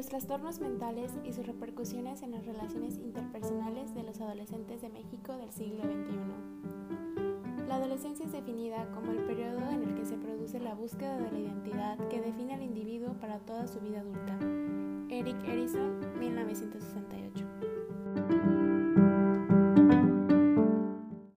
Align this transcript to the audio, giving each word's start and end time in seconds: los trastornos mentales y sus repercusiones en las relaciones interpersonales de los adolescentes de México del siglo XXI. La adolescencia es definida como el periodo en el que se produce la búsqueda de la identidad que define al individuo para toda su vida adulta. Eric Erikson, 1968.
los 0.00 0.08
trastornos 0.08 0.60
mentales 0.60 1.12
y 1.26 1.34
sus 1.34 1.46
repercusiones 1.46 2.22
en 2.22 2.30
las 2.30 2.46
relaciones 2.46 2.96
interpersonales 2.96 3.94
de 3.94 4.02
los 4.02 4.18
adolescentes 4.18 4.80
de 4.80 4.88
México 4.88 5.36
del 5.36 5.52
siglo 5.52 5.82
XXI. 5.82 7.68
La 7.68 7.74
adolescencia 7.74 8.24
es 8.24 8.32
definida 8.32 8.90
como 8.94 9.12
el 9.12 9.18
periodo 9.26 9.60
en 9.68 9.82
el 9.82 9.94
que 9.94 10.06
se 10.06 10.16
produce 10.16 10.58
la 10.58 10.74
búsqueda 10.74 11.18
de 11.18 11.30
la 11.30 11.38
identidad 11.38 11.98
que 12.08 12.22
define 12.22 12.54
al 12.54 12.62
individuo 12.62 13.12
para 13.20 13.40
toda 13.40 13.66
su 13.66 13.78
vida 13.80 14.00
adulta. 14.00 14.38
Eric 15.10 15.36
Erikson, 15.46 16.18
1968. 16.18 17.29